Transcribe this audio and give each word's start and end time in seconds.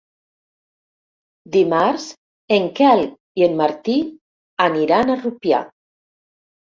Dimarts 1.55 2.07
en 2.57 2.65
Quel 2.81 3.03
i 3.41 3.47
en 3.51 3.55
Martí 3.63 3.99
aniran 4.69 5.17
a 5.17 5.23
Rupià. 5.25 5.61